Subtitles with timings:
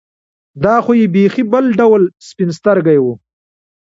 [0.63, 3.13] دا خو یې بېخي بل ډول سپین سترګي وه.